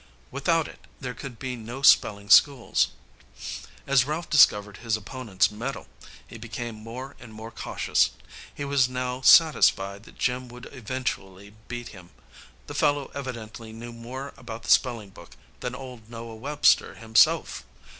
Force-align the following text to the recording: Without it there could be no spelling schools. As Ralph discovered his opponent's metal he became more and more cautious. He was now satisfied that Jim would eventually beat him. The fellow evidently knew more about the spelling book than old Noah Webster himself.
Without 0.31 0.67
it 0.67 0.79
there 0.99 1.13
could 1.13 1.37
be 1.37 1.55
no 1.55 1.83
spelling 1.83 2.27
schools. 2.27 2.87
As 3.85 4.03
Ralph 4.03 4.31
discovered 4.31 4.77
his 4.77 4.97
opponent's 4.97 5.51
metal 5.51 5.85
he 6.25 6.39
became 6.39 6.73
more 6.73 7.15
and 7.19 7.31
more 7.31 7.51
cautious. 7.51 8.09
He 8.51 8.65
was 8.65 8.89
now 8.89 9.21
satisfied 9.21 10.05
that 10.05 10.17
Jim 10.17 10.47
would 10.47 10.65
eventually 10.73 11.53
beat 11.67 11.89
him. 11.89 12.09
The 12.65 12.73
fellow 12.73 13.11
evidently 13.13 13.71
knew 13.73 13.93
more 13.93 14.33
about 14.37 14.63
the 14.63 14.71
spelling 14.71 15.11
book 15.11 15.37
than 15.59 15.75
old 15.75 16.09
Noah 16.09 16.33
Webster 16.33 16.95
himself. 16.95 17.63